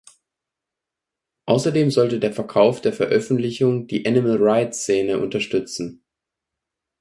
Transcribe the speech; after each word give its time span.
Außerdem 1.45 1.91
sollte 1.91 2.19
der 2.19 2.33
Verkauf 2.33 2.81
der 2.81 2.91
Veröffentlichungen 2.91 3.85
die 3.85 4.03
"Animal 4.07 4.37
Rights"-Szene 4.41 5.17
unterstützen. 5.19 6.03